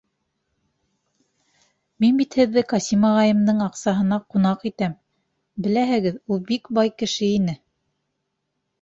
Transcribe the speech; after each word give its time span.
Мин 2.05 2.17
бит 2.21 2.37
һеҙҙе 2.41 2.65
Ҡасим 2.73 3.05
ағайымдың 3.11 3.63
аҡсаһына 3.67 4.21
ҡунаҡ 4.35 4.67
итәм, 4.73 4.99
беләһегеҙ, 5.69 6.21
ул 6.33 6.45
бик 6.53 6.77
бай 6.81 6.95
кеше 7.05 7.35
ине... 7.41 7.61